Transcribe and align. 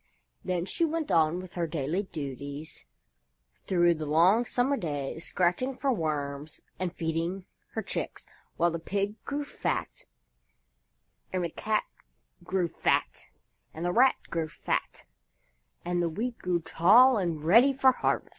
Then 0.43 0.65
she 0.65 0.83
went 0.83 1.11
on 1.11 1.39
with 1.39 1.53
her 1.53 1.67
daily 1.67 2.01
duties 2.01 2.87
through 3.67 3.93
the 3.93 4.07
long 4.07 4.45
summer 4.45 4.75
days, 4.75 5.25
scratching 5.27 5.75
for 5.77 5.93
worms 5.93 6.59
and 6.79 6.91
feeding 6.91 7.45
her 7.73 7.83
chicks, 7.83 8.25
while 8.57 8.71
the 8.71 8.79
Pig 8.79 9.23
grew 9.25 9.43
fat, 9.45 10.05
and 11.31 11.43
the 11.43 11.49
Cat 11.51 11.83
grew 12.43 12.67
fat, 12.67 13.27
and 13.75 13.85
the 13.85 13.93
Rat 13.93 14.15
grew 14.31 14.47
fat, 14.47 15.05
and 15.85 16.01
the 16.01 16.09
Wheat 16.09 16.39
grew 16.39 16.61
tall 16.61 17.17
and 17.17 17.43
ready 17.43 17.71
for 17.71 17.91
harvest. 17.91 18.29